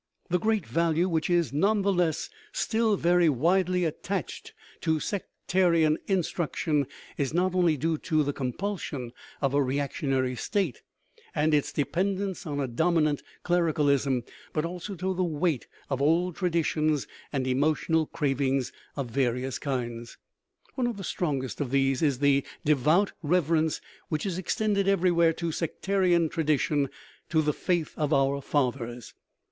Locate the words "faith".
27.53-27.93